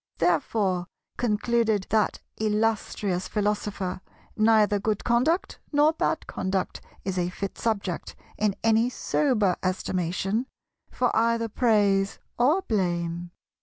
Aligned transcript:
Therefore, 0.17 0.87
concluded 1.17 1.85
that 1.91 2.21
illustrious 2.37 3.27
Philosopher, 3.27 4.01
neither 4.35 4.79
good 4.79 5.03
conduct 5.03 5.59
nor 5.71 5.93
bad 5.93 6.25
conduct 6.25 6.81
is 7.05 7.19
a 7.19 7.29
fit 7.29 7.55
subject, 7.55 8.15
in 8.35 8.55
any 8.63 8.89
sober 8.89 9.55
estimation, 9.61 10.47
for 10.89 11.15
either 11.15 11.47
praise 11.47 12.17
or 12.39 12.63
blame. 12.63 13.29